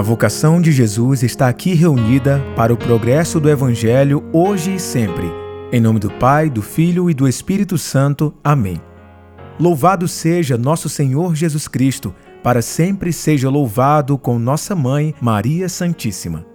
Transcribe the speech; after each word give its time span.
A 0.00 0.02
vocação 0.02 0.62
de 0.62 0.72
Jesus 0.72 1.22
está 1.22 1.46
aqui 1.46 1.74
reunida 1.74 2.42
para 2.56 2.72
o 2.72 2.76
progresso 2.78 3.38
do 3.38 3.50
Evangelho 3.50 4.24
hoje 4.32 4.76
e 4.76 4.80
sempre. 4.80 5.26
Em 5.70 5.78
nome 5.78 5.98
do 5.98 6.10
Pai, 6.12 6.48
do 6.48 6.62
Filho 6.62 7.10
e 7.10 7.12
do 7.12 7.28
Espírito 7.28 7.76
Santo. 7.76 8.32
Amém. 8.42 8.80
Louvado 9.60 10.08
seja 10.08 10.56
nosso 10.56 10.88
Senhor 10.88 11.34
Jesus 11.34 11.68
Cristo, 11.68 12.14
para 12.42 12.62
sempre 12.62 13.12
seja 13.12 13.50
louvado 13.50 14.16
com 14.16 14.38
nossa 14.38 14.74
mãe, 14.74 15.14
Maria 15.20 15.68
Santíssima. 15.68 16.49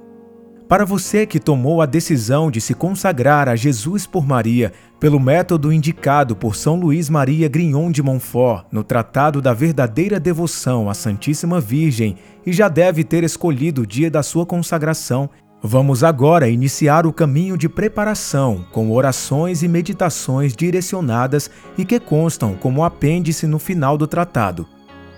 Para 0.67 0.83
você 0.83 1.27
que 1.27 1.39
tomou 1.39 1.79
a 1.79 1.85
decisão 1.85 2.49
de 2.49 2.59
se 2.59 2.73
consagrar 2.73 3.47
a 3.47 3.55
Jesus 3.55 4.07
por 4.07 4.25
Maria 4.25 4.73
pelo 4.99 5.19
método 5.19 5.71
indicado 5.71 6.35
por 6.35 6.55
São 6.55 6.75
Luís 6.75 7.07
Maria 7.07 7.47
Grignon 7.47 7.91
de 7.91 8.01
Montfort 8.01 8.65
no 8.71 8.83
Tratado 8.83 9.43
da 9.43 9.53
Verdadeira 9.53 10.19
Devoção 10.19 10.89
à 10.89 10.95
Santíssima 10.95 11.61
Virgem 11.61 12.17
e 12.43 12.51
já 12.51 12.67
deve 12.67 13.03
ter 13.03 13.23
escolhido 13.23 13.83
o 13.83 13.85
dia 13.85 14.09
da 14.09 14.23
sua 14.23 14.43
consagração, 14.43 15.29
vamos 15.61 16.03
agora 16.03 16.49
iniciar 16.49 17.05
o 17.05 17.13
caminho 17.13 17.55
de 17.59 17.69
preparação 17.69 18.65
com 18.71 18.91
orações 18.91 19.61
e 19.61 19.67
meditações 19.67 20.55
direcionadas 20.55 21.47
e 21.77 21.85
que 21.85 21.99
constam 21.99 22.55
como 22.55 22.83
apêndice 22.83 23.45
no 23.45 23.59
final 23.59 23.99
do 23.99 24.07
tratado. 24.07 24.67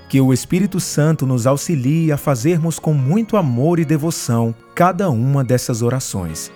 Que 0.10 0.22
o 0.22 0.32
Espírito 0.32 0.80
Santo 0.80 1.26
nos 1.26 1.46
auxilie 1.46 2.12
a 2.12 2.18
fazermos 2.18 2.80
com 2.80 2.94
muito 2.94 3.36
amor 3.36 3.78
e 3.78 3.84
devoção 3.84 4.56
cada 4.74 5.10
uma 5.10 5.44
dessas 5.44 5.82
orações. 5.82 6.52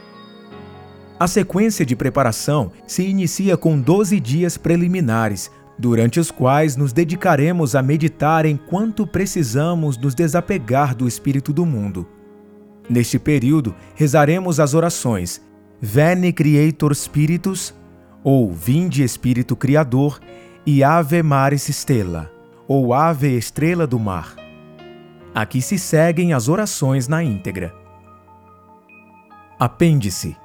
A 1.20 1.28
sequência 1.28 1.86
de 1.86 1.96
preparação 1.96 2.72
se 2.88 3.04
inicia 3.04 3.58
com 3.58 3.80
12 3.80 4.20
dias 4.20 4.58
preliminares, 4.58 5.52
durante 5.78 6.20
os 6.20 6.32
quais 6.32 6.76
nos 6.76 6.94
dedicaremos 6.94 7.76
a 7.76 7.82
meditar 7.82 8.46
em 8.46 8.56
quanto 8.56 9.06
precisamos 9.06 9.98
nos 9.98 10.16
desapegar 10.16 10.96
do 10.96 11.08
espírito 11.08 11.52
do 11.52 11.66
mundo. 11.66 12.08
Neste 12.90 13.20
período, 13.20 13.76
rezaremos 13.96 14.60
as 14.60 14.74
orações 14.74 15.42
Veni 15.80 16.32
Creator 16.32 16.94
Spiritus, 16.96 17.74
ou 18.24 18.52
Vinde 18.52 19.04
Espírito 19.04 19.56
Criador, 19.56 20.20
e 20.66 20.84
Ave 20.84 21.22
Maris 21.22 21.68
Stella 21.70 22.41
ou 22.74 22.94
Ave 22.94 23.36
Estrela 23.36 23.86
do 23.86 24.00
Mar. 24.00 24.34
Aqui 25.36 25.62
se 25.62 25.78
seguem 25.78 26.32
as 26.32 26.48
orações 26.48 27.06
na 27.06 27.22
íntegra. 27.22 27.76
Apêndice 29.60 30.38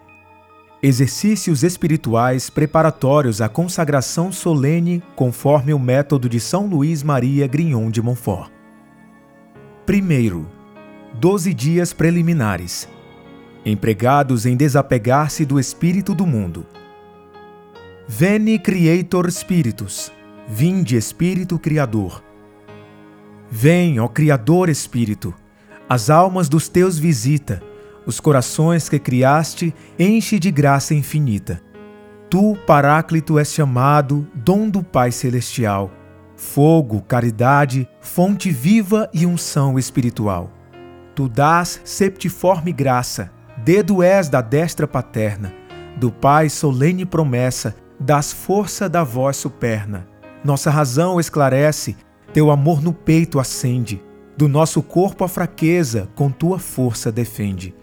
Exercícios 0.83 1.63
espirituais 1.63 2.51
preparatórios 2.51 3.41
à 3.41 3.49
consagração 3.49 4.33
solene 4.33 5.01
conforme 5.15 5.73
o 5.73 5.79
método 5.79 6.29
de 6.29 6.41
São 6.41 6.67
Luís 6.67 7.01
Maria 7.01 7.47
Grignon 7.47 7.93
de 7.93 8.03
Montfort. 8.03 8.51
Primeiro, 9.87 10.49
doze 11.15 11.55
dias 11.55 11.93
preliminares, 11.93 12.89
empregados 13.65 14.47
em 14.47 14.57
desapegar-se 14.57 15.45
do 15.45 15.61
espírito 15.61 16.13
do 16.13 16.27
mundo. 16.27 16.67
Veni 18.09 18.59
Creator 18.59 19.31
Spiritus 19.31 20.11
Vinde, 20.49 20.97
Espírito 20.97 21.59
Criador. 21.59 22.23
Vem, 23.51 23.99
ó 23.99 24.07
Criador 24.07 24.69
Espírito, 24.69 25.35
as 25.89 26.09
almas 26.09 26.49
dos 26.49 26.69
teus 26.69 26.97
visita, 26.97 27.61
os 28.07 28.21
corações 28.21 28.89
que 28.89 28.97
criaste, 29.01 29.75
enche 29.99 30.39
de 30.39 30.53
graça 30.53 30.95
infinita. 30.95 31.61
Tu, 32.31 32.57
Paráclito, 32.65 33.41
és 33.41 33.53
chamado, 33.53 34.25
dom 34.35 34.71
do 34.71 34.85
Pai 34.85 35.11
Celestial, 35.11 35.91
fogo, 36.37 37.03
caridade, 37.03 37.89
fonte 38.01 38.53
viva 38.53 39.11
e 39.13 39.27
unção 39.27 39.77
espiritual. 39.77 40.53
Tu 41.17 41.29
dás 41.29 41.81
septiforme 41.85 42.71
graça, 42.71 43.33
dedo 43.65 44.01
és 44.01 44.29
da 44.29 44.41
destra 44.41 44.87
paterna, 44.87 45.53
do 45.97 46.13
Pai 46.13 46.49
solene 46.49 47.05
promessa, 47.05 47.75
das 47.99 48.33
força 48.33 48.89
da 48.89 49.03
voz 49.03 49.37
superna 49.37 50.15
nossa 50.47 50.71
razão 50.71 51.21
esclarece, 51.21 51.97
teu 52.33 52.51
amor 52.51 52.81
no 52.81 52.93
peito 52.93 53.41
acende. 53.41 54.01
Do 54.37 54.49
nosso 54.49 54.81
corpo 54.83 55.25
a 55.25 55.29
fraqueza, 55.29 56.09
com 56.15 56.31
tua 56.31 56.59
força 56.59 57.11
defende. 57.11 57.75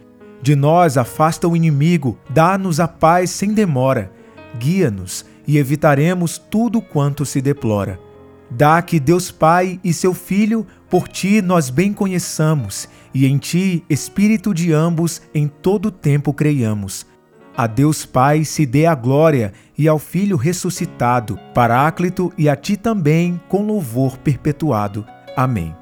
De 0.42 0.56
nós 0.56 0.98
afasta 0.98 1.48
o 1.48 1.56
inimigo, 1.56 2.18
dá-nos 2.30 2.80
a 2.80 2.88
paz 2.88 3.30
sem 3.30 3.54
demora. 3.54 4.12
Guia-nos 4.58 5.26
e 5.46 5.58
evitaremos 5.58 6.38
tudo 6.38 6.82
quanto 6.82 7.26
se 7.26 7.42
deplora. 7.42 8.00
Dá 8.50 8.82
que 8.82 9.00
Deus 9.00 9.30
Pai 9.30 9.80
e 9.84 9.94
seu 9.94 10.14
Filho 10.14 10.66
por 10.90 11.08
ti 11.08 11.42
nós 11.42 11.70
bem 11.70 11.92
conheçamos, 11.92 12.88
e 13.14 13.26
em 13.26 13.38
ti, 13.38 13.84
Espírito 13.90 14.54
de 14.54 14.72
ambos, 14.72 15.22
em 15.34 15.48
todo 15.48 15.92
tempo 15.92 16.34
creiamos 16.34 17.06
a 17.56 17.68
Deus 17.68 18.06
Pai 18.06 18.44
se 18.44 18.66
dê 18.66 18.86
a 18.88 18.96
glória 18.96 19.54
e 19.78 19.88
ao 19.88 20.00
Filho 20.00 20.38
ressuscitado, 20.38 21.38
Paráclito 21.54 22.34
e 22.38 22.50
a 22.50 22.56
ti 22.56 22.76
também 22.76 23.40
com 23.48 23.66
louvor 23.66 24.18
perpetuado. 24.18 25.06
Amém. 25.36 25.76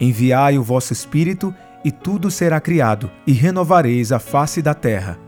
Enviai 0.00 0.56
o 0.56 0.62
vosso 0.62 0.92
Espírito 0.92 1.52
e 1.84 1.90
tudo 1.90 2.30
será 2.30 2.60
criado, 2.60 3.10
e 3.26 3.32
renovareis 3.32 4.12
a 4.12 4.18
face 4.18 4.62
da 4.62 4.74
terra. 4.74 5.18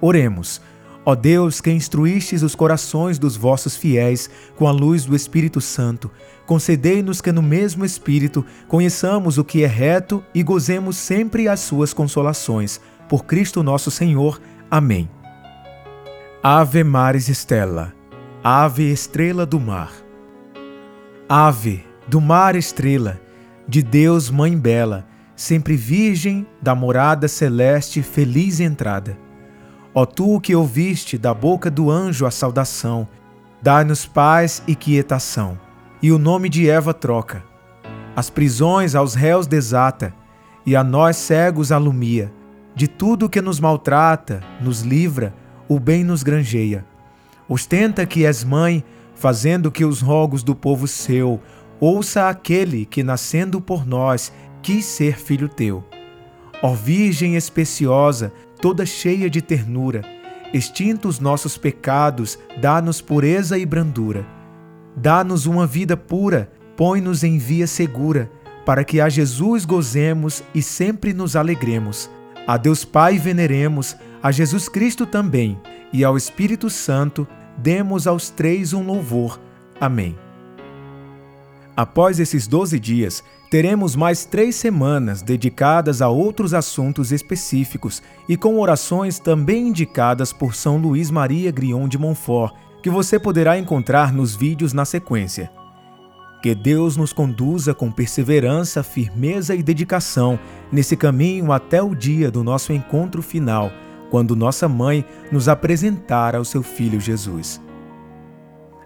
Oremos. 0.00 0.60
Ó 1.04 1.14
Deus, 1.14 1.60
que 1.60 1.70
instruístes 1.70 2.42
os 2.42 2.54
corações 2.54 3.18
dos 3.18 3.36
vossos 3.36 3.76
fiéis 3.76 4.28
com 4.56 4.68
a 4.68 4.70
luz 4.70 5.04
do 5.04 5.16
Espírito 5.16 5.60
Santo, 5.60 6.10
concedei-nos 6.46 7.20
que 7.20 7.32
no 7.32 7.42
mesmo 7.42 7.84
Espírito 7.84 8.44
conheçamos 8.68 9.38
o 9.38 9.44
que 9.44 9.64
é 9.64 9.66
reto 9.66 10.22
e 10.34 10.42
gozemos 10.42 10.96
sempre 10.96 11.48
as 11.48 11.60
suas 11.60 11.92
consolações. 11.92 12.80
Por 13.08 13.24
Cristo 13.24 13.62
nosso 13.62 13.90
Senhor. 13.90 14.40
Amém. 14.70 15.08
Ave 16.42 16.82
Maris 16.82 17.28
Stella, 17.28 17.92
Ave 18.42 18.90
Estrela 18.90 19.44
do 19.44 19.60
Mar. 19.60 19.92
Ave 21.28 21.84
do 22.08 22.18
mar 22.18 22.56
estrela, 22.56 23.20
de 23.68 23.82
Deus 23.82 24.30
Mãe 24.30 24.56
Bela, 24.56 25.06
sempre 25.36 25.76
virgem 25.76 26.46
da 26.62 26.74
morada 26.74 27.28
celeste 27.28 28.00
feliz 28.00 28.58
entrada. 28.58 29.18
Ó 29.94 30.06
tu 30.06 30.40
que 30.40 30.56
ouviste 30.56 31.18
da 31.18 31.34
boca 31.34 31.70
do 31.70 31.90
anjo 31.90 32.24
a 32.24 32.30
saudação, 32.30 33.06
dai-nos 33.60 34.06
paz 34.06 34.62
e 34.66 34.74
quietação, 34.74 35.60
e 36.00 36.10
o 36.10 36.18
nome 36.18 36.48
de 36.48 36.70
Eva 36.70 36.94
troca. 36.94 37.44
As 38.16 38.30
prisões 38.30 38.94
aos 38.94 39.14
réus 39.14 39.46
desata, 39.46 40.14
e 40.64 40.74
a 40.74 40.82
nós 40.82 41.16
cegos 41.16 41.70
alumia. 41.70 42.32
De 42.74 42.88
tudo 42.88 43.28
que 43.28 43.42
nos 43.42 43.60
maltrata, 43.60 44.40
nos 44.58 44.80
livra, 44.80 45.34
o 45.70 45.78
bem 45.78 46.02
nos 46.02 46.24
granjeia. 46.24 46.84
Ostenta 47.48 48.04
que 48.04 48.26
és 48.26 48.42
mãe, 48.42 48.82
fazendo 49.14 49.70
que 49.70 49.84
os 49.84 50.00
rogos 50.00 50.42
do 50.42 50.52
povo 50.52 50.88
seu 50.88 51.40
ouça 51.78 52.28
aquele 52.28 52.84
que, 52.84 53.04
nascendo 53.04 53.60
por 53.60 53.86
nós, 53.86 54.32
quis 54.60 54.84
ser 54.84 55.16
filho 55.16 55.48
teu. 55.48 55.84
Ó 56.60 56.74
Virgem 56.74 57.36
especiosa, 57.36 58.32
toda 58.60 58.84
cheia 58.84 59.30
de 59.30 59.40
ternura, 59.40 60.02
extintos 60.52 61.20
nossos 61.20 61.56
pecados, 61.56 62.36
dá-nos 62.60 63.00
pureza 63.00 63.56
e 63.56 63.64
brandura. 63.64 64.26
Dá-nos 64.96 65.46
uma 65.46 65.68
vida 65.68 65.96
pura, 65.96 66.50
põe-nos 66.76 67.22
em 67.22 67.38
via 67.38 67.68
segura, 67.68 68.28
para 68.66 68.82
que 68.82 69.00
a 69.00 69.08
Jesus 69.08 69.64
gozemos 69.64 70.42
e 70.52 70.60
sempre 70.62 71.14
nos 71.14 71.36
alegremos. 71.36 72.10
A 72.44 72.56
Deus 72.56 72.84
Pai 72.84 73.18
veneremos, 73.18 73.96
a 74.22 74.30
Jesus 74.30 74.68
Cristo 74.68 75.06
também, 75.06 75.58
e 75.92 76.04
ao 76.04 76.16
Espírito 76.16 76.68
Santo, 76.68 77.26
demos 77.56 78.06
aos 78.06 78.28
três 78.28 78.72
um 78.72 78.84
louvor. 78.84 79.40
Amém. 79.80 80.16
Após 81.74 82.20
esses 82.20 82.46
doze 82.46 82.78
dias, 82.78 83.24
teremos 83.50 83.96
mais 83.96 84.26
três 84.26 84.56
semanas 84.56 85.22
dedicadas 85.22 86.02
a 86.02 86.08
outros 86.08 86.52
assuntos 86.52 87.10
específicos 87.12 88.02
e 88.28 88.36
com 88.36 88.60
orações 88.60 89.18
também 89.18 89.68
indicadas 89.68 90.32
por 90.32 90.54
São 90.54 90.76
Luís 90.76 91.10
Maria 91.10 91.50
Grignon 91.50 91.88
de 91.88 91.96
Montfort, 91.96 92.54
que 92.82 92.90
você 92.90 93.18
poderá 93.18 93.58
encontrar 93.58 94.12
nos 94.12 94.36
vídeos 94.36 94.74
na 94.74 94.84
sequência. 94.84 95.50
Que 96.42 96.54
Deus 96.54 96.96
nos 96.96 97.12
conduza 97.12 97.74
com 97.74 97.90
perseverança, 97.90 98.82
firmeza 98.82 99.54
e 99.54 99.62
dedicação 99.62 100.38
nesse 100.70 100.96
caminho 100.96 101.52
até 101.52 101.82
o 101.82 101.94
dia 101.94 102.30
do 102.30 102.44
nosso 102.44 102.72
encontro 102.72 103.22
final 103.22 103.70
quando 104.10 104.36
nossa 104.36 104.68
mãe 104.68 105.04
nos 105.30 105.48
apresentar 105.48 106.34
ao 106.34 106.44
seu 106.44 106.62
filho 106.62 107.00
Jesus. 107.00 107.60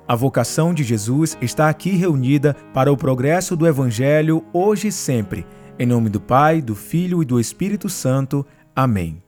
A 0.06 0.14
vocação 0.14 0.74
de 0.74 0.84
Jesus 0.84 1.36
está 1.40 1.68
aqui 1.68 1.90
reunida 1.90 2.54
para 2.74 2.92
o 2.92 2.96
progresso 2.96 3.56
do 3.56 3.66
Evangelho 3.66 4.44
hoje 4.52 4.88
e 4.88 4.92
sempre. 4.92 5.46
Em 5.78 5.86
nome 5.86 6.10
do 6.10 6.20
Pai, 6.20 6.60
do 6.60 6.74
Filho 6.74 7.22
e 7.22 7.24
do 7.24 7.40
Espírito 7.40 7.88
Santo. 7.88 8.44
Amém. 8.76 9.23